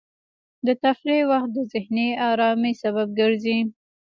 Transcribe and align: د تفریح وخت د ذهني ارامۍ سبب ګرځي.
د 0.65 0.67
تفریح 0.83 1.21
وخت 1.31 1.49
د 1.53 1.57
ذهني 1.73 2.07
ارامۍ 2.29 2.73
سبب 2.83 3.07
ګرځي. 3.19 3.57